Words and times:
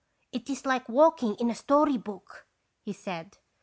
"It 0.33 0.49
is 0.49 0.65
like 0.65 0.89
walking 0.89 1.35
in 1.35 1.51
a 1.51 1.53
story 1.53 1.99
book," 1.99 2.47
he 2.81 2.91
said. 2.91 3.37